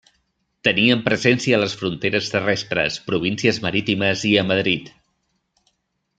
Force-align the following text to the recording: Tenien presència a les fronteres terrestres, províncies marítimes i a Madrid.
Tenien 0.67 1.03
presència 1.09 1.57
a 1.57 1.59
les 1.63 1.75
fronteres 1.81 2.31
terrestres, 2.37 2.97
províncies 3.11 3.61
marítimes 3.67 4.25
i 4.31 4.33
a 4.43 4.47
Madrid. 4.55 4.91